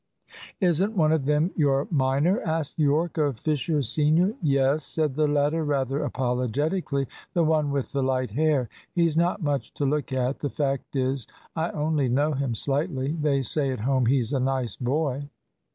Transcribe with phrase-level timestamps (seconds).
[0.59, 4.33] "Isn't one of them your minor?" asked Yorke of Fisher senior.
[4.41, 8.67] "Yes," said the latter rather apologetically; "the one with the light hair.
[8.91, 10.39] He's not much to look at.
[10.39, 13.11] The fact is, I only know him slightly.
[13.11, 15.21] They say at home he's a nice boy."